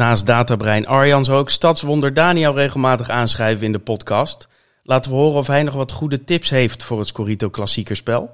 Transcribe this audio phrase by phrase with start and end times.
[0.00, 4.48] naast Databrein Arjan zou ook stadswonder Daniel regelmatig aanschrijven in de podcast.
[4.82, 8.30] Laten we horen of hij nog wat goede tips heeft voor het Scorito klassiekerspel.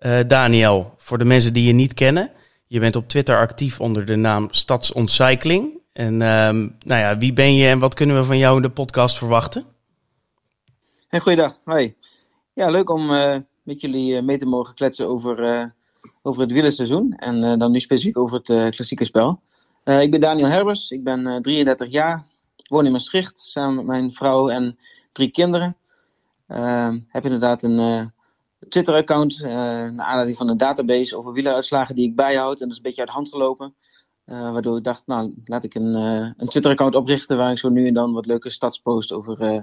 [0.00, 2.30] Uh, Daniel, voor de mensen die je niet kennen,
[2.66, 5.80] je bent op Twitter actief onder de naam Stadsontcycling.
[5.92, 8.70] En um, nou ja, wie ben je en wat kunnen we van jou in de
[8.70, 9.64] podcast verwachten?
[11.08, 11.94] Hey, goeiedag, hoi.
[12.52, 15.74] Ja, leuk om uh, met jullie mee te mogen kletsen over,
[16.22, 17.12] over het wielerseizoen.
[17.12, 19.40] En dan nu specifiek over het klassieke spel.
[19.86, 22.26] Ik ben Daniel Herbers, ik ben 33 jaar,
[22.68, 24.78] woon in Maastricht samen met mijn vrouw en
[25.12, 25.76] drie kinderen.
[26.46, 28.12] Ehm, heb inderdaad een
[28.68, 32.60] Twitter-account naar aanleiding van een database over wieleruitslagen die ik bijhoud.
[32.60, 33.74] En dat is een beetje uit de hand gelopen.
[34.26, 37.68] Uh, waardoor ik dacht, nou, laat ik een, uh, een Twitter-account oprichten waar ik zo
[37.68, 39.60] nu en dan wat leuke stadspost over uh,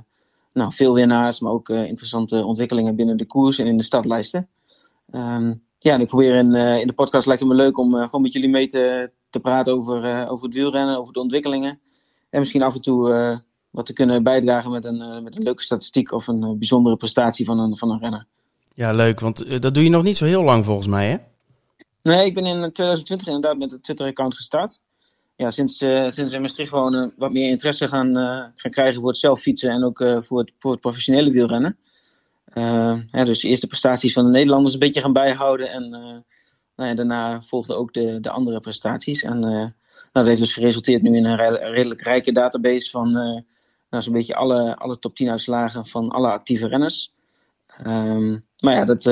[0.54, 4.50] nou, veel winnaars, maar ook interessante ontwikkelingen binnen de koers en in de stadlijsten.
[5.12, 8.22] Um, ja, en ik probeer in, in de podcast, lijkt het me leuk om gewoon
[8.22, 11.80] met jullie mee te, te praten over, over het wielrennen, over de ontwikkelingen.
[12.30, 16.12] En misschien af en toe wat te kunnen bijdragen met een, met een leuke statistiek
[16.12, 18.26] of een bijzondere prestatie van een, van een renner.
[18.76, 21.18] Ja, leuk, want dat doe je nog niet zo heel lang volgens mij, hè?
[22.04, 24.82] Nee, ik ben in 2020 inderdaad met het Twitter-account gestart.
[25.36, 29.10] Ja, sinds, uh, sinds in Maastricht wonen wat meer interesse gaan, uh, gaan krijgen voor
[29.10, 31.78] het zelf fietsen en ook voor, het, voor het professionele wielrennen.
[32.54, 35.72] Ja, dus de eerste prestaties van de Nederlanders een beetje gaan bijhouden.
[35.72, 35.90] En
[36.76, 39.24] nou ja, daarna volgden ook de, de andere prestaties.
[39.24, 39.72] En nou,
[40.12, 43.12] dat heeft dus geresulteerd nu in een redelijk rijke database van
[43.90, 47.14] nou, zo'n beetje alle, alle top 10 uitslagen van alle actieve renners.
[47.86, 49.04] Um, maar ja, dat,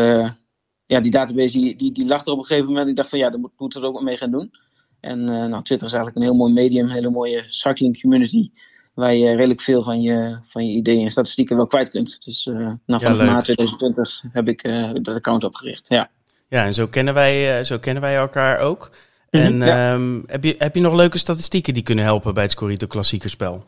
[0.86, 2.90] ja, die database die, die, die lag er op een gegeven moment.
[2.90, 4.52] Ik dacht van ja, daar moet, moeten we er ook mee gaan doen.
[5.00, 8.52] En nou, Twitter is eigenlijk een heel mooi medium, een hele mooie cycling community.
[8.94, 12.26] Waar je redelijk veel van je, van je ideeën en statistieken wel kwijt kunt.
[12.26, 15.88] Dus uh, nou, vanaf ja, maart 2020 heb ik uh, dat account opgericht.
[15.88, 16.10] Ja,
[16.48, 18.92] ja en zo kennen wij, zo kennen wij elkaar ook.
[19.32, 19.94] Mm -hmm, en ja.
[19.94, 23.64] um, heb, je, heb je nog leuke statistieken die kunnen helpen bij het Scorito klassiekerspel?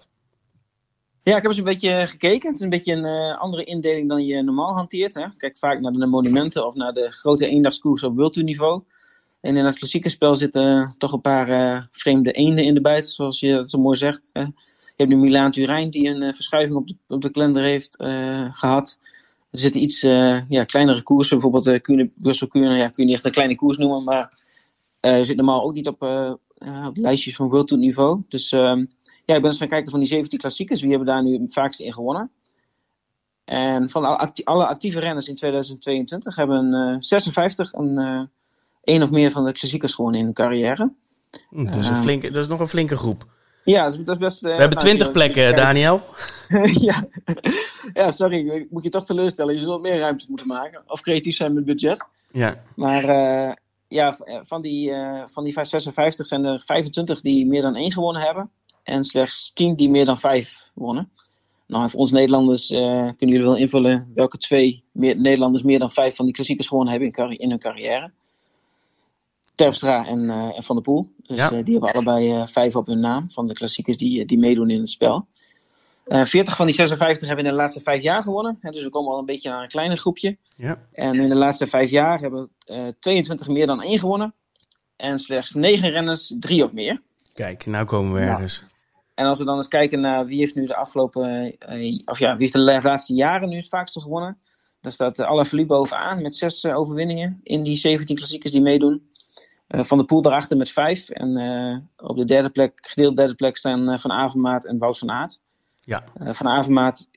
[1.24, 2.48] Ja, ik heb eens een beetje gekeken.
[2.48, 5.14] Het is een beetje een uh, andere indeling dan je normaal hanteert.
[5.14, 5.26] Hè.
[5.38, 8.84] Kijk vaak naar de monumenten of naar de grote eendagskoers op World niveau.
[9.42, 13.40] En in het klassieke spel zitten toch een paar vreemde eenden in de bijt, zoals
[13.40, 14.30] je dat zo mooi zegt.
[14.34, 14.46] Hè.
[14.96, 17.96] Je hebt nu Milaan Turijn die een uh, verschuiving op de, op de kalender heeft
[18.52, 19.00] gehad.
[19.52, 20.02] Er zitten iets
[20.50, 22.76] ja, kleinere koersen, bijvoorbeeld Kuurne, Brussel Kuurne.
[22.76, 24.34] Ja, kun je niet echt een kleine koers noemen, maar
[25.02, 26.02] zit normaal ook niet op,
[26.86, 28.22] op lijstjes van World niveau.
[28.28, 28.86] Dus ehm,
[29.26, 30.82] ja, ik ben eens gaan kijken van die 17 klassiekers.
[30.82, 32.32] Wie hebben daar nu het vaakst in gewonnen?
[33.46, 38.22] En van alle actieve renners in 2022 hebben uh, 56 een, uh,
[38.84, 40.94] één of meer van de klassiekers gewonnen in hun carrière.
[41.50, 43.26] Hm, dat, is een flinke, dat is nog een flinke groep.
[43.64, 44.42] Ja, dat is, best...
[44.42, 46.02] We hebben 20 nou, plekken, Daniel.
[46.88, 47.08] ja.
[47.94, 49.56] ja, sorry, ik moet je toch teleurstellen.
[49.56, 50.84] Je zult meer ruimte moeten maken.
[50.88, 52.06] Of creatief zijn met budget.
[52.32, 52.64] Ja.
[52.76, 53.54] Maar uh,
[53.88, 58.22] ja, van die, uh, van die 56 zijn er 25 die meer dan één gewonnen
[58.22, 58.52] hebben.
[58.84, 61.12] En slechts 10 die meer dan 5 wonnen.
[61.68, 65.92] Nou, voor ons Nederlanders uh, kunnen jullie wel invullen welke twee meer, Nederlanders meer dan
[65.92, 68.12] 5 van die klassiekers gewonnen hebben in, in hun carrière.
[69.56, 71.14] Terpstra en, uh, en Van der Poel.
[71.18, 71.52] Dus ja.
[71.52, 74.80] uh, die hebben allebei 5 op hun naam van de klassiekers die, die meedoen in
[74.80, 75.28] het spel.
[76.06, 78.58] 40 van die 56 hebben in de laatste 5 jaar gewonnen.
[78.62, 80.38] Hè, dus we komen al een beetje naar een kleiner groepje.
[80.56, 80.88] Ja.
[80.92, 82.50] En in de laatste 5 jaar hebben
[83.00, 84.34] 22 meer dan 1 gewonnen.
[84.96, 87.02] En slechts 9 renners 3 of meer.
[87.34, 88.66] Kijk, nou komen we ergens.
[88.68, 88.74] Ja.
[89.16, 91.56] En als we dan eens kijken naar wie heeft nu de afgelopen,
[92.06, 94.38] of ja, wie heeft de laatste jaren nu het vaakste gewonnen.
[94.84, 99.12] Dan staat uh, Alaphilippe bovenaan met zes uh, overwinningen in die 17 klassiekers die meedoen.
[99.76, 101.10] Van de Poel daarachter met vijf.
[101.10, 105.40] En op de derde plek, gedeeld derde plek staan Van Avermaat en Wout van Aert.
[105.80, 106.04] Ja.
[106.20, 107.08] van Avermaat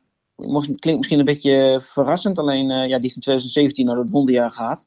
[0.78, 2.38] klinkt misschien een beetje verrassend.
[2.38, 4.86] Alleen ja, die is in 2017 naar het wonderjaar gehad.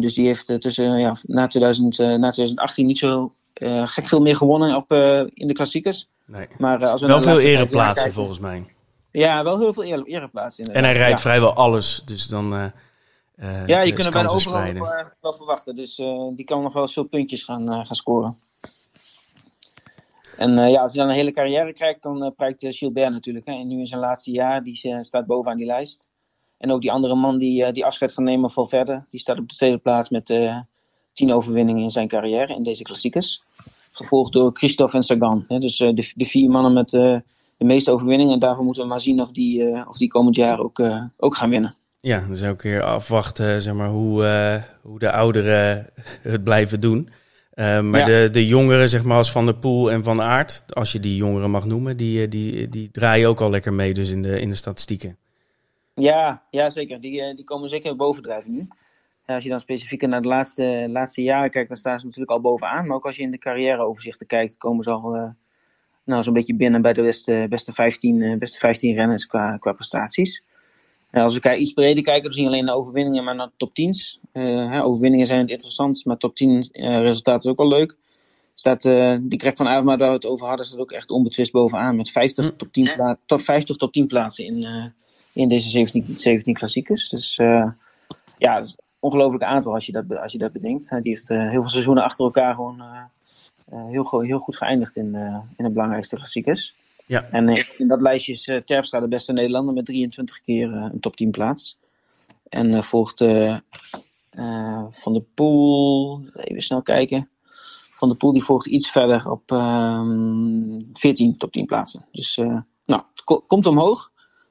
[0.00, 4.36] dus die heeft tussen ja, na, 2000, na 2018 niet zo uh, gek veel meer
[4.36, 6.08] gewonnen op, uh, in de klassiekers.
[6.26, 6.46] Nee.
[6.58, 8.64] Maar, uh, als we wel veel ereplaatsen volgens mij.
[9.10, 10.74] Ja, wel heel veel ere, ereplaatsen.
[10.74, 11.18] En hij rijdt ja.
[11.18, 12.72] vrijwel alles, dus dan.
[13.66, 14.74] Ja, je kunt er bijna overal
[15.20, 15.76] wel verwachten.
[15.76, 15.96] Dus
[16.34, 18.38] die kan nog wel veel puntjes gaan, gaan scoren.
[20.36, 23.46] En ja, als je dan een hele carrière kijkt, dan prijkt Gilbert natuurlijk.
[23.46, 23.52] Hè.
[23.52, 26.08] En nu in zijn laatste jaar, die staat bovenaan die lijst.
[26.58, 29.54] En ook die andere man die, die afscheid gaat nemen, verder, die staat op de
[29.54, 30.26] tweede plaats met
[31.12, 33.42] tien overwinningen in zijn carrière in deze klassiekers.
[33.92, 35.44] Gevolgd door Christophe en Sagan.
[35.48, 37.22] Hè, dus de, de, vier mannen met de
[37.58, 38.32] meeste overwinningen.
[38.34, 40.82] En daarvoor moeten we maar zien of die, of die komend jaar ook,
[41.16, 41.78] ook gaan winnen.
[42.00, 45.86] Ja, dus elke keer afwachten zeg maar, hoe, hoe de ouderen
[46.22, 47.08] het blijven doen.
[47.54, 48.04] maar ja.
[48.04, 51.16] de, de jongeren, zeg maar, als Van der Poel en Van Aert, als je die
[51.16, 54.48] jongeren mag noemen, die, die, die draaien ook al lekker mee dus in de, in
[54.48, 55.16] de statistieken.
[55.94, 57.00] Ja, ja zeker.
[57.00, 58.68] Die, die komen zeker bovendrijven nu
[59.34, 62.40] als je dan specifieker naar de laatste, laatste jaren kijkt, dan staan ze natuurlijk al
[62.40, 62.86] bovenaan.
[62.86, 65.30] Maar ook als je in de carrièreoverzichten kijkt, komen ze al, uh,
[66.04, 70.44] nou, zo'n beetje binnen bij de beste, beste, 15, beste 15 renners qua, qua prestaties.
[71.12, 73.70] Als we kijken, iets breder kijken, dan zien we alleen de overwinningen, maar naar top
[73.70, 74.20] 10's.
[74.82, 77.96] overwinningen zijn het interessant, maar top 10 resultaten is ook wel leuk
[78.60, 81.52] staat uh, die Greg van Avermaat waar we het over hadden, staat ook echt onbetwist
[81.52, 81.96] bovenaan.
[81.96, 82.56] Met 50 hm.
[82.56, 84.84] top 10, pla top, 50 top 10 plaatsen in, uh,
[85.32, 87.08] in deze 17, 17 klassiekers.
[87.08, 87.70] Dus uh,
[88.38, 90.88] ja, dat is een ongelooflijk aantal als je dat, als je dat bedenkt.
[90.88, 92.82] die heeft heel veel seizoenen achter elkaar gewoon
[93.70, 95.14] heel, heel goed geëindigd in,
[95.56, 96.74] in de belangrijkste klassiekers.
[97.10, 97.28] Ja.
[97.30, 97.48] En
[97.78, 101.78] in dat lijstje is Terpstra de beste Nederlander met 23 keer een top 10 plaats.
[102.48, 103.18] En volgt
[104.90, 107.28] Van de Poel, even snel kijken.
[107.90, 112.06] Van de Poel die volgt iets verder op 14 ehm, top 10 plaatsen.
[112.12, 112.36] Dus
[112.84, 114.10] nou, het komt omhoog.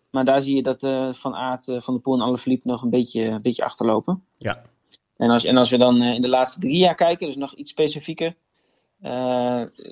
[0.09, 2.81] Maar daar zie je dat uh, Van Aert, uh, Van de Poel en Alaphilippe nog
[2.81, 4.23] een beetje, een beetje achterlopen.
[4.37, 4.61] Ja.
[5.17, 7.71] En als, en als we dan in de laatste drie jaar kijken, dus nog iets
[7.71, 8.35] specifieker.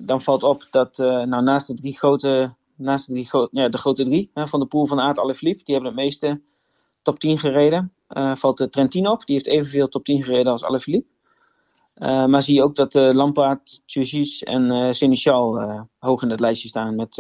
[0.06, 4.32] dan valt op dat nou, naast de drie grote, naast de, ja, de grote drie,
[4.34, 6.42] Van de Poel, Van Aert, Alaphilippe, die hebben het meeste
[7.02, 7.94] top 10 gereden.
[8.34, 11.16] valt de Trentin op, die heeft evenveel top 10 gereden als Alaphilippe.
[11.98, 16.68] Uh, maar zie je ook dat uh, Lampaard, Turgis en uh, hoog in het lijstje
[16.68, 16.96] staan.
[16.96, 17.16] Met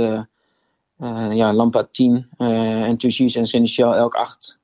[1.32, 4.60] ja, Lampaard 10 en Turgis en Seneschal elk 8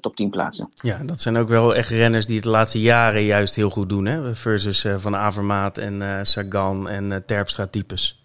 [0.00, 0.70] top 10 plaatsen.
[0.74, 3.88] Ja, dat zijn ook wel echt renners die het de laatste jaren juist heel goed
[3.88, 4.06] doen.
[4.06, 4.34] Hè?
[4.34, 8.19] Versus Van Avermaat en Sagan en Terpstra types.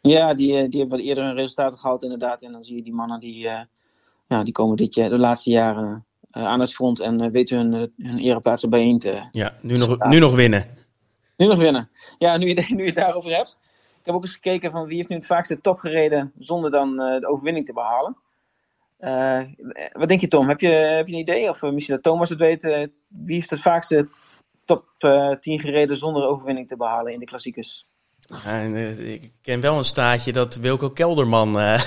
[0.00, 2.42] Ja, die, die hebben wat eerder hun resultaten gehaald inderdaad.
[2.42, 3.48] En dan zie je die mannen die,
[4.26, 7.56] ja, die komen dit jaar, de laatste jaren eh, aan het front en eh, weten
[7.56, 9.28] hun, eh, hun ereplaatsen bijeen te.
[9.30, 10.64] Ja, nu nog, nu nog winnen.
[11.36, 11.90] Nu nog winnen.
[12.18, 13.58] Ja, nu je, nu je het daarover hebt.
[13.98, 16.96] Ik heb ook eens gekeken van wie heeft nu het vaakste top gereden zonder dan
[16.96, 18.16] de overwinning te behalen.
[19.92, 20.48] wat denk je, Tom?
[20.48, 21.48] Heb je, heb je een idee?
[21.48, 22.62] Of misschien dat Thomas het weet.
[23.08, 24.08] wie heeft het vaakste
[24.64, 24.84] top
[25.40, 27.86] 10 gereden zonder overwinning te behalen in de klassiekers?
[28.98, 31.52] Ik ken wel een staatje dat Wilco Kelderman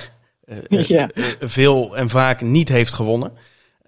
[0.68, 1.10] ja.
[1.40, 3.32] veel en vaak niet heeft gewonnen.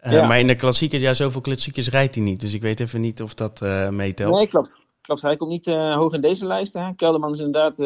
[0.03, 2.39] Uh, Maar in de klassiekers, ja, zoveel klassiekers rijdt hij niet.
[2.39, 4.35] Dus ik weet even niet of dat meetelt.
[4.35, 4.83] Nee, klopt.
[5.01, 6.73] Klopt, hij komt niet hoog in deze lijst.
[6.73, 6.93] Hè.
[6.95, 7.77] Kelderman is inderdaad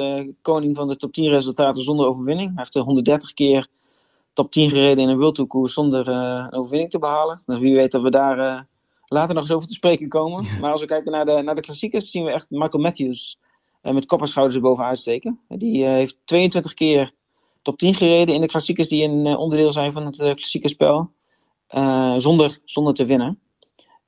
[0.41, 2.47] koning van de top 10 resultaten zonder overwinning.
[2.55, 3.67] Hij heeft 130 keer
[4.33, 7.41] top 10 gereden in een World Tour koers zonder een overwinning te behalen.
[7.45, 8.65] Dus wie weet dat we daar
[9.09, 10.45] later nog eens over te spreken komen.
[10.61, 13.37] Maar als we kijken naar de, naar de klassiekers, zien we echt Michael Matthews
[13.81, 15.39] met kopperschouders erboven uitsteken.
[15.47, 17.11] Die heeft 22 keer
[17.61, 21.11] top 10 gereden in de klassiekers die een onderdeel zijn van het klassieke spel.
[21.69, 23.39] Eh, zonder, zonder te winnen.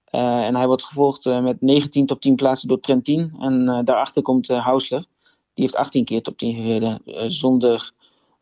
[0.06, 3.36] Eh, en hij wordt gevolgd eh, met 19 top 10 plaatsen door Trentin.
[3.40, 5.06] En daarachter komt Hausler.
[5.54, 7.02] Die heeft 18 keer top 10 gereden
[7.32, 7.92] zonder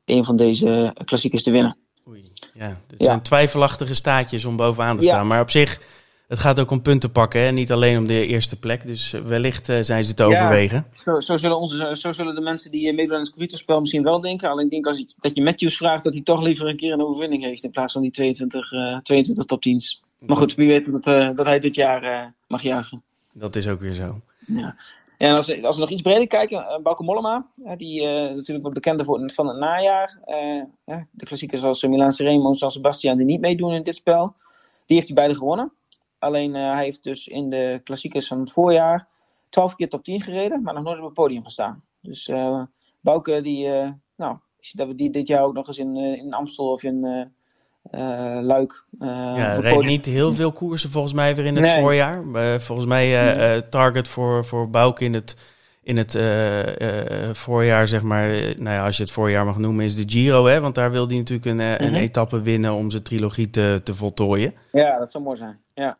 [0.05, 1.77] een van deze klassiekers te winnen.
[2.07, 5.27] Oei, ja, dit zijn twijfelachtige staatjes om bovenaan te staan.
[5.27, 5.81] Maar op zich,
[6.29, 7.41] het gaat ook om punten pakken.
[7.41, 7.51] Hè?
[7.51, 8.85] Niet alleen om de eerste plek.
[8.85, 10.85] Dus wellicht zijn ze te overwegen.
[10.93, 14.21] Zo, zo, zullen onze, zo zullen de mensen die meedoen aan het computerspel misschien wel
[14.21, 14.49] denken.
[14.49, 17.05] Alleen ik denk als dat je Matthews vraagt dat hij toch liever een keer een
[17.05, 17.63] overwinning heeft.
[17.63, 20.01] In plaats van die 22, uh, 22 top 10's.
[20.19, 23.03] Maar goed, wie weet dat, uh, dat hij dit jaar mag jagen.
[23.33, 24.21] Dat is ook weer zo.
[24.45, 24.75] Ja.
[25.17, 27.45] Ja, en als, als we nog iets breder kijken, Bauke Mollema,
[27.77, 30.19] die natuurlijk bekender voor, van het najaar.
[31.11, 34.35] de klassiekers zoals Milan Remo, San Sebastian, die niet meedoen in dit spel.
[34.85, 35.71] Die heeft hij beide gewonnen.
[36.19, 39.07] Alleen uh, hij heeft dus in de klassiekers van het voorjaar
[39.49, 41.83] 12 keer top 10 gereden, maar nog nooit op het podium gestaan.
[42.01, 42.63] Dus uh,
[42.99, 44.37] Bouke, die, uh, nou,
[44.71, 47.31] dat we die dit jaar ook nog eens in, in Amstel of in
[48.41, 48.85] Luik.
[48.99, 52.23] ja, rijdt niet heel veel koersen volgens mij weer in het voorjaar.
[52.61, 55.35] volgens mij target voor, voor Bouke in het,
[55.83, 56.11] in het
[57.37, 60.45] voorjaar, zeg maar, nou ja, als je het voorjaar mag noemen, is de Giro.
[60.45, 60.59] Hè?
[60.59, 62.01] Want daar wil hij natuurlijk een, een mhm.
[62.01, 64.53] etappe winnen om zijn trilogie te, te voltooien.
[64.71, 65.59] Ja, dat zou mooi zijn.
[65.73, 65.97] Ja.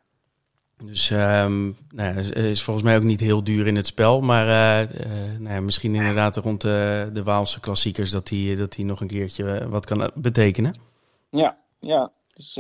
[0.83, 4.21] Dus um, nou is volgens mij ook niet heel duur in het spel.
[4.21, 8.77] Maar uh, uh, nou ja, misschien inderdaad rond de, de Waalse klassiekers dat hij dat
[8.77, 10.79] nog een keertje eh, wat kan betekenen.
[11.29, 12.12] Ja, ja.
[12.33, 12.55] Dus,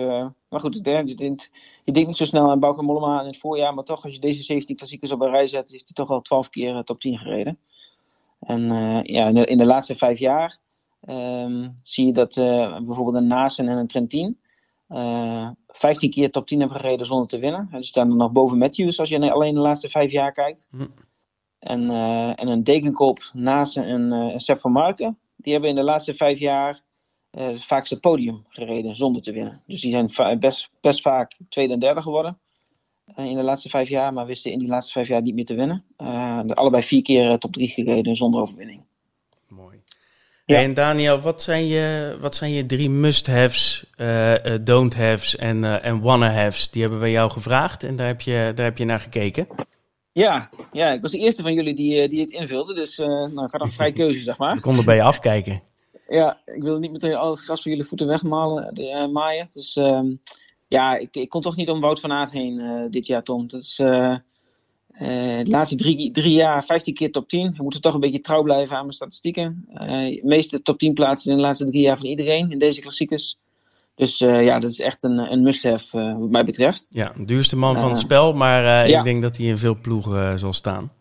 [0.49, 1.09] maar goed, je denkt,
[1.83, 3.73] je denkt niet zo snel aan Bauke Mollema in het voorjaar.
[3.73, 6.21] Maar toch, als je deze 17 klassiekers op een rij zet, is hij toch al
[6.21, 7.59] 12 keer top 10 gereden.
[8.39, 8.61] En
[9.03, 10.57] ja, in de, laatste vijf jaar
[11.09, 12.33] um, zie je dat
[12.85, 14.39] bijvoorbeeld een Nasen en een Trentin
[15.67, 17.67] 15 keer top 10 hebben gereden zonder te winnen.
[17.71, 20.67] Ze staan er nog boven Matthews als je alleen de laatste vijf jaar kijkt.
[20.71, 20.87] Hm.
[21.59, 25.19] En, uh, en een Degenkop naast een, uh, een Sepp van Marken.
[25.35, 26.81] Die hebben in de laatste vijf jaar
[27.31, 29.63] uh, het vaakste podium gereden zonder te winnen.
[29.67, 32.39] Dus die zijn best, best vaak tweede en derde geworden.
[33.15, 35.55] in de laatste vijf jaar, maar wisten in die laatste vijf jaar niet meer te
[35.55, 35.85] winnen.
[36.53, 38.88] allebei vier keer top 3 gereden zonder overwinning.
[40.57, 46.01] En Daniel, wat zijn je, wat zijn je drie must-haves, uh, don't-haves en, uh, en
[46.01, 46.69] wanna-haves?
[46.69, 49.47] Die hebben we jou gevraagd en daar heb je, daar heb je naar gekeken.
[50.11, 53.51] Ja, ja, ik was de eerste van jullie die, die het invulde, dus nou, ik
[53.51, 54.55] had een vrij keuze, zeg maar.
[54.55, 55.61] Ik kon er bij je afkijken.
[56.07, 58.73] ja, ik wil niet meteen al het gras voor jullie voeten wegmalen,
[59.11, 59.47] maaien.
[59.49, 60.15] Dus ehm,
[60.67, 63.47] ja, ik, ik kon toch niet om Wout van Aert heen dit jaar, Tom.
[63.47, 63.81] Dat is
[64.99, 67.53] de laatste drie, drie jaar 15 keer top 10.
[67.57, 69.65] We moeten toch een beetje trouw blijven aan mijn statistieken.
[69.73, 73.37] de meeste top 10 plaatsen in de laatste drie jaar van iedereen in deze klassiekers.
[73.99, 76.89] Dus uh, ja, dat is echt een, een must-have uh, wat mij betreft.
[76.91, 80.39] Ja, duurste man van het eh, spel, maar ik denk dat hij in veel ploegen
[80.39, 80.91] zal staan.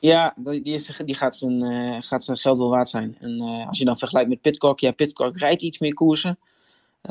[0.00, 1.62] Ja, die, is, die gaat, zijn,
[2.02, 3.16] gaat zijn geld wel waard zijn.
[3.20, 6.38] En als je dan vergelijkt met Pitcock, ja, Pitcock rijdt iets meer koersen.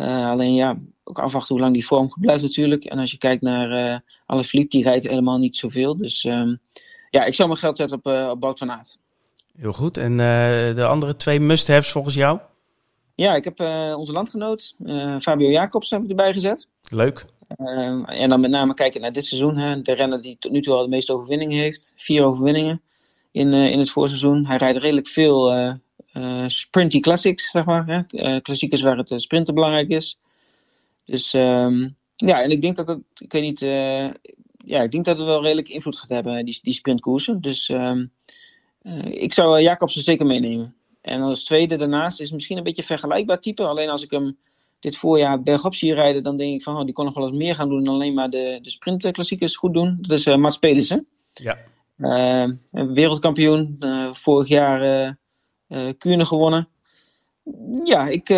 [0.06, 2.86] Alleen ja, ook afwachten hoe lang die vorm blijft natuurlijk.
[2.86, 5.98] En als je kijkt naar uh, alle Philippe, die rijdt helemaal niet zoveel.
[5.98, 6.60] Dus um,
[7.10, 8.98] ja, ik zou mijn geld zetten op, op Bout van Aert.
[9.56, 9.98] Heel goed.
[9.98, 10.18] En
[10.76, 12.40] de andere twee must-haves volgens jou?
[13.16, 16.68] Ja, ik heb uh, onze landgenoot uh, Fabio Jacobs heb ik erbij gezet.
[16.90, 17.26] Leuk.
[17.58, 19.58] Uh, en dan met name kijken naar dit seizoen.
[19.58, 21.94] Hè, de renner die tot nu toe al de meeste overwinningen heeft.
[21.96, 22.82] Vier overwinningen
[23.32, 24.46] in, in het voorseizoen.
[24.46, 25.52] Hij rijdt redelijk veel
[26.48, 27.86] sprinty classics, zeg maar.
[27.86, 30.20] Hè, klassiekers waar het sprinten belangrijk is.
[31.06, 33.60] Dus um, ja, en ik denk dat het, ik weet niet,
[34.66, 37.42] ja, ik denk dat het wel redelijk invloed gaat hebben, die, die sprintkoersen.
[37.42, 38.12] Dus um,
[39.04, 40.76] ik zou Jacobsen zeker meenemen.
[41.02, 43.64] En als tweede daarnaast is misschien een beetje een vergelijkbaar type.
[43.64, 44.38] Alleen als ik hem
[44.80, 47.38] dit voorjaar bergop zie rijden, dan denk ik van, oh, die kon nog wel eens
[47.38, 49.98] meer gaan doen dan alleen maar de, de sprintklassiekers goed doen.
[50.02, 51.08] Dat is uh, Mats Pedersen.
[51.34, 51.58] Ja.
[51.98, 55.18] Uh, wereldkampioen, uh, vorig jaar
[55.98, 56.68] Kuurne gewonnen.
[57.84, 58.30] Ja, ik,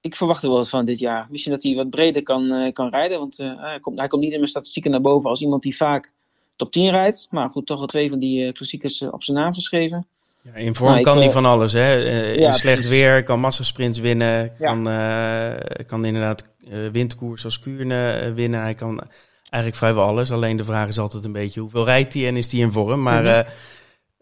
[0.00, 1.26] ik verwacht er wel eens van dit jaar.
[1.30, 4.38] Misschien dat hij wat breder kan, kan rijden, want hij, komt, hij komt niet in
[4.38, 6.12] mijn statistieken naar boven als iemand die vaak
[6.56, 7.26] top 10 rijdt.
[7.30, 10.06] Maar goed, toch al twee van die klassiekers op zijn naam geschreven.
[10.42, 11.72] Ja, in vorm kan hij eh, van alles.
[11.72, 12.04] Hè?
[12.04, 14.52] Uh, in slecht weer, kan massasprints winnen.
[14.58, 15.54] Kan, uh,
[15.86, 16.48] kan inderdaad
[16.92, 18.60] windkoers als Kuurne winnen.
[18.60, 19.00] Hij kan
[19.40, 20.30] eigenlijk vrijwel alles.
[20.30, 23.02] Alleen de vraag is altijd een beetje hoeveel rijdt hij en is hij in vorm.
[23.02, 23.22] Maar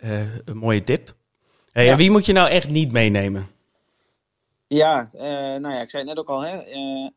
[0.01, 0.27] mhm.
[0.45, 1.15] een mooie tip.
[1.73, 1.97] Hey, ja.
[1.97, 3.47] wie moet je nou echt niet meenemen?
[4.67, 5.09] Ja,
[5.59, 6.41] nou ja, ik zei het net ook al.
[6.41, 6.59] Hè?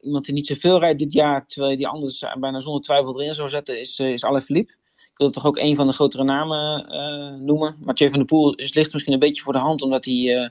[0.02, 3.34] iemand die niet zoveel rijdt dit jaar, terwijl je die anders bijna zonder twijfel erin
[3.34, 4.74] zou zetten, is, is Alaphilippe.
[5.14, 7.76] Ik wil toch ook een van de grotere namen uh, noemen.
[7.80, 10.48] Mathieu van der Poel is, ligt misschien een beetje voor de hand, omdat hij uh,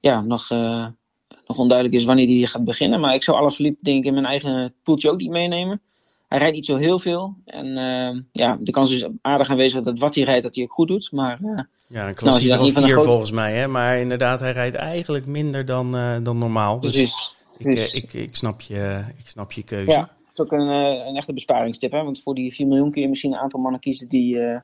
[0.00, 0.86] ja, nog, uh,
[1.46, 3.00] nog onduidelijk is wanneer hij gaat beginnen.
[3.00, 5.80] Maar ik zou verliep denk ik in mijn eigen poeltje ook niet meenemen.
[6.28, 7.34] Hij rijdt niet zo heel veel.
[7.44, 7.66] En
[8.32, 11.12] ja, de kans is aardig aanwezig dat wat hij rijdt, dat hij ook goed doet.
[11.12, 11.38] Maar,
[11.86, 13.08] ja, een klassieker nou, van vier grote...
[13.08, 13.54] volgens mij.
[13.54, 13.66] Hè?
[13.66, 15.92] Maar inderdaad, hij rijdt eigenlijk minder dan,
[16.22, 16.80] dan normaal.
[16.80, 17.94] Dus Precies.
[17.94, 19.90] Ik, ik, ik, snap je, ik snap je keuze.
[19.90, 21.92] Ja is ook een, eh, een echte besparingstip.
[21.92, 22.04] Hè?
[22.04, 24.36] Want voor die 4 miljoen kun je misschien een aantal mannen kiezen die.
[24.36, 24.58] Uh,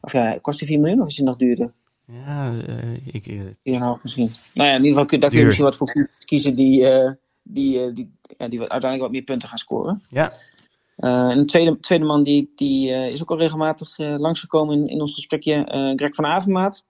[0.00, 1.72] of ja, kost die 4 miljoen of is die nog duurder?
[2.06, 3.26] Ja, uh, ik.
[3.26, 4.30] 4,5 misschien.
[4.54, 6.86] Nou ja, in ieder geval kun, daar kun je misschien wat voor kiezen die,
[7.42, 10.02] die, die, ja, die uiteindelijk wat meer punten gaan scoren.
[10.08, 10.32] Ja.
[11.00, 15.14] En de tweede, tweede man die, die is ook al regelmatig langsgekomen in, in ons
[15.14, 16.84] gesprekje, Greg van Avermaat.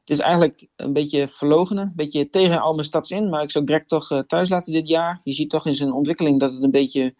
[0.00, 3.28] Het is eigenlijk een beetje verlogenen, een beetje tegen al mijn stads in.
[3.28, 5.20] Maar ik zou Greg toch thuis laten dit jaar.
[5.24, 7.14] Je ziet toch in zijn ontwikkeling dat het een beetje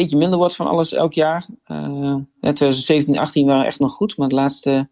[0.00, 1.46] beetje minder wordt van alles elk jaar.
[1.66, 4.88] Uh, 2017, 18 waren echt nog goed, maar de laatste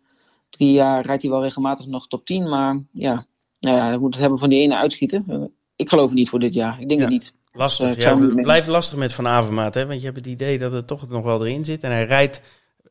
[0.50, 2.48] drie jaar rijdt hij wel regelmatig nog top 10.
[2.48, 3.26] Maar ja,
[3.60, 5.24] nou ja, we moeten het hebben van die ene uitschieten.
[5.28, 5.42] Uh,
[5.76, 6.80] ik geloof het niet voor dit jaar.
[6.80, 7.34] Ik denk het niet.
[7.56, 7.94] Lastig.
[7.94, 9.86] Dus, uh, ja, het blijft lastig met Van Avermaat, hè?
[9.86, 11.82] want je hebt het idee dat het toch nog wel erin zit.
[11.82, 12.40] En hij rijdt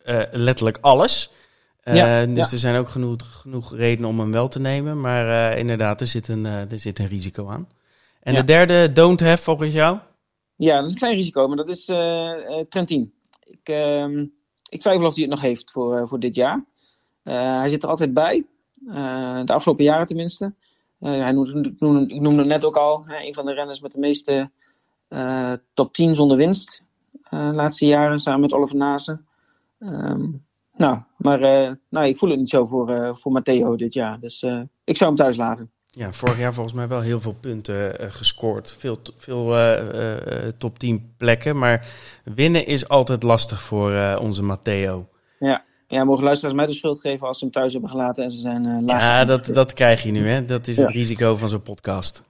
[0.05, 1.31] uh, letterlijk alles.
[1.83, 4.99] Ja, dus er zijn ook genoeg, genoeg redenen om hem wel te nemen.
[4.99, 7.67] Maar inderdaad, er zit, een, er zit een risico aan.
[8.21, 9.97] En de derde, don't have volgens jou?
[10.55, 13.13] Ja, dat is een klein risico, maar dat is uh, Trentin.
[13.43, 14.07] Ik, uh,
[14.69, 16.65] ik twijfel of hij het nog heeft voor, uh, voor dit jaar.
[17.23, 18.45] hij zit er altijd bij,
[19.45, 20.53] de afgelopen jaren tenminste.
[20.99, 23.91] Hij noemde, ik, noemde, ik noemde net ook al, hè, een van de renners met
[23.91, 24.51] de meeste
[25.73, 26.85] top 10 zonder winst.
[27.29, 29.19] de laatste jaren, samen met Oliver Nase.
[29.79, 31.39] Um, nou, maar
[31.89, 34.19] nou, ik voel het niet zo voor, voor Matteo dit jaar.
[34.19, 34.43] Dus
[34.83, 35.71] ik zou hem thuis laten.
[35.95, 38.75] Ja, vorig jaar volgens mij wel heel veel punten uh, gescoord.
[38.79, 41.57] Veel, veel uh, uh, top 10 plekken.
[41.57, 41.87] Maar
[42.23, 45.07] winnen is altijd lastig voor onze Matteo.
[45.39, 45.63] Ja.
[45.87, 48.41] Ja, mogen luisteraars mij de schuld geven als ze hem thuis hebben gelaten en ze
[48.41, 49.01] zijn laag.
[49.01, 50.45] Ja, dat, dat krijg je nu, hè.
[50.45, 52.23] Dat is het risico van zo'n podcast.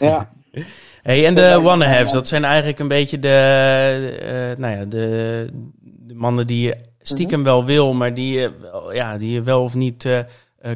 [0.00, 0.30] Ja.
[1.02, 5.48] hey, en de one-halves, dat zijn eigenlijk een beetje de, nou ja, de,
[5.82, 7.48] de mannen die je stiekem mhm.
[7.48, 8.50] wel wil, maar die je,
[8.92, 10.08] ja, die je wel of niet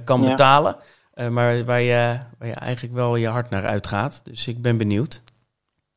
[0.04, 0.76] kan betalen.
[1.14, 4.20] Uh, maar waar je, waar je eigenlijk wel je hart naar uitgaat.
[4.24, 5.22] Dus ik ben benieuwd.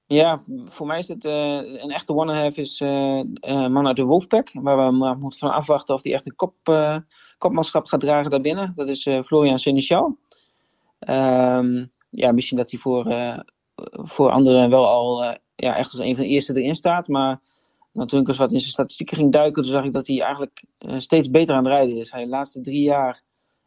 [0.07, 3.21] Ja, voor mij is het uh, een echte one-half is uh,
[3.67, 4.49] man uit de Wolfpack.
[4.53, 6.55] Waar we maar moeten van afwachten of hij echt een kop,
[7.37, 8.71] kopmanschap gaat dragen daarbinnen.
[8.75, 10.17] Dat is Florian Seneschal.
[11.09, 13.05] Um, ja, misschien dat hij voor,
[13.91, 15.23] voor anderen wel al
[15.55, 17.07] ja, echt als een van de eerste erin staat.
[17.07, 17.39] Maar
[18.05, 20.63] toen ik eens wat in zijn statistieken ging duiken, toen zag ik dat hij eigenlijk
[20.97, 22.11] steeds beter aan het rijden is.
[22.11, 23.21] Hij de laatste drie jaar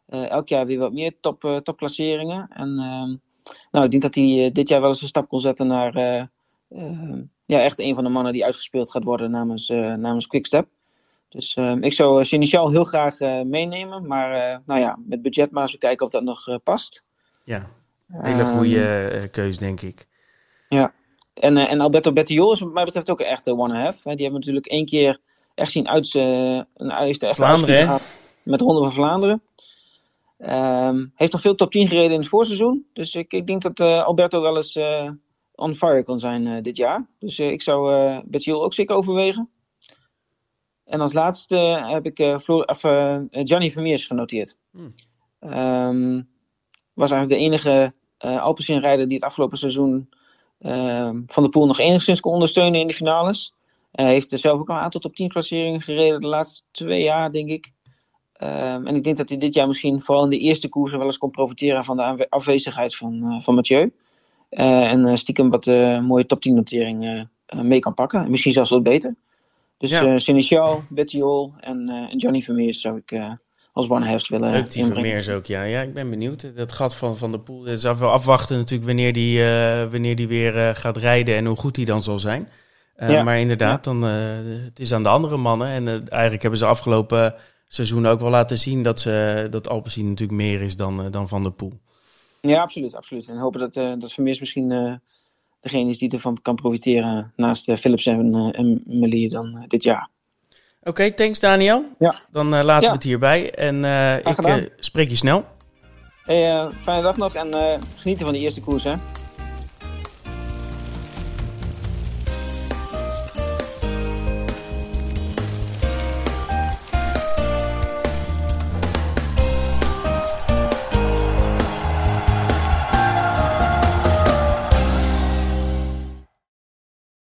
[0.07, 2.47] elk jaar weer wat meer top, topklasseringen.
[2.49, 3.15] En uh,
[3.71, 5.93] nou, ik denk dat hij dit jaar wel eens een stap kon zetten naar
[7.45, 10.67] ja, echt een van de mannen die uitgespeeld gaat worden namens, namens Quickstep.
[11.29, 14.07] Dus ik zou Sinishal heel graag meenemen.
[14.07, 17.05] Maar nou ja, met budget maar eens kijken of dat nog past.
[17.43, 17.69] Ja,
[18.11, 20.07] hele goede keus, denk ik.
[20.69, 20.93] Ja,
[21.33, 24.01] en, en Alberto Bettiol is wat mij betreft ook een echte one-half.
[24.01, 25.19] Die hebben natuurlijk één keer
[25.55, 26.13] echt zien uit.
[26.77, 27.99] Heeft echt Vlaanderen,
[28.43, 29.41] Met de Ronde van Vlaanderen.
[30.49, 32.85] Um, heeft nog veel top 10 gereden in het voorseizoen.
[32.93, 35.11] Dus ik, ik denk dat uh, Alberto wel eens uh,
[35.55, 37.07] on fire kan zijn uh, dit jaar.
[37.19, 39.49] Dus ik zou uh, Bettiol ook zeker overwegen.
[40.85, 41.55] En als laatste
[41.85, 42.79] heb ik Floor, of,
[43.31, 44.57] Gianni Vermeers genoteerd.
[44.71, 44.93] Hmm.
[45.39, 46.29] Um,
[46.93, 50.09] was eigenlijk de enige Alpecin-rijder die het afgelopen seizoen
[50.59, 53.53] ehm, Van de Poel nog enigszins kon ondersteunen in de finales.
[53.91, 57.31] Hij heeft zelf ook al een aantal top 10 klasseringen gereden de laatste twee jaar,
[57.31, 57.71] denk ik.
[58.43, 61.07] Um, en ik denk dat hij dit jaar misschien vooral in de eerste koersen wel
[61.07, 63.91] eens kon profiteren van de afwezigheid van, uh, van Mathieu.
[64.51, 65.65] Uh, en uh, stiekem wat
[66.01, 67.27] mooie top 10 notering
[67.61, 68.23] mee kan pakken.
[68.23, 69.15] En misschien zelfs wat beter.
[69.77, 69.91] Dus
[70.49, 70.81] ja.
[70.89, 73.21] Bettiol en, en Johnny Vermeers zou ik
[73.73, 75.63] als one willen Leuk die Vermeers ook, ja.
[75.63, 76.55] Ja, ik ben benieuwd.
[76.55, 77.65] Dat gat van Van de Poel.
[77.65, 79.43] Is wel afwachten natuurlijk wanneer die,
[79.89, 82.49] wanneer die weer gaat rijden en hoe goed hij dan zal zijn.
[82.97, 83.23] Ja.
[83.23, 85.67] Maar inderdaad, dan, het is aan de andere mannen.
[85.67, 87.35] En eigenlijk hebben ze afgelopen
[87.75, 91.27] seizoen ook wel laten zien dat, ze, dat Alpecin natuurlijk meer is dan, uh, dan
[91.27, 91.79] Van der Poel.
[92.41, 92.95] Ja, absoluut.
[92.95, 93.27] absoluut.
[93.27, 94.93] En hopen dat, uh, dat Vermeers misschien uh,
[95.59, 100.09] degene is die ervan kan profiteren naast Philips en, en Melie dan dit jaar.
[100.79, 101.85] Oké, okay, thanks Daniel.
[101.99, 102.13] Ja.
[102.31, 102.87] Dan laten ja.
[102.87, 103.75] we het hierbij en
[104.23, 105.43] ik spreek je snel.
[106.23, 108.93] Hey, fijne dag nog en genieten van de eerste koers hè.